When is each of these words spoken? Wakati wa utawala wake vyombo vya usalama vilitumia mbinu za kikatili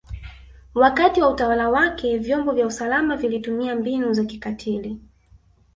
Wakati 0.73 1.21
wa 1.21 1.29
utawala 1.29 1.69
wake 1.69 2.17
vyombo 2.17 2.51
vya 2.51 2.65
usalama 2.67 3.17
vilitumia 3.17 3.75
mbinu 3.75 4.13
za 4.13 4.25
kikatili 4.25 4.99